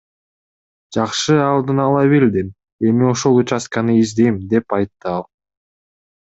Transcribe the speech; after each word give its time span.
Жакшы 0.95 1.35
алдын 1.47 1.81
ала 1.83 2.01
билдим, 2.15 2.49
эми 2.93 3.07
ошол 3.11 3.39
участканы 3.43 4.01
издейм,— 4.07 4.43
деп 4.57 4.77
айтты 4.81 5.15
ал. 5.17 5.25